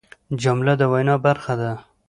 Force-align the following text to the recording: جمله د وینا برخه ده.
جمله 0.41 0.73
د 0.79 0.81
وینا 0.91 1.15
برخه 1.25 1.53
ده. 1.61 1.71